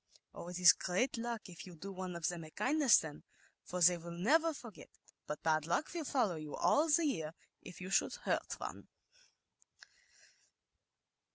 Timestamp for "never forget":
4.17-4.87